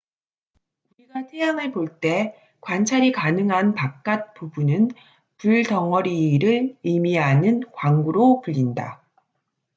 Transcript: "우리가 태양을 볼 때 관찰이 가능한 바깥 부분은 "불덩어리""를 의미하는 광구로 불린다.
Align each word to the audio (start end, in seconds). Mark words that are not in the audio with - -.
"우리가 0.95 1.27
태양을 1.27 1.71
볼 1.71 1.99
때 1.99 2.35
관찰이 2.59 3.11
가능한 3.11 3.75
바깥 3.75 4.33
부분은 4.33 4.89
"불덩어리""를 5.37 6.75
의미하는 6.83 7.61
광구로 7.71 8.41
불린다. 8.41 9.05